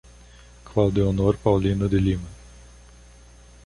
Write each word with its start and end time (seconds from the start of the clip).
Claudeonor 0.65 1.37
Paulino 1.37 1.87
de 1.87 1.99
Lima 2.01 2.27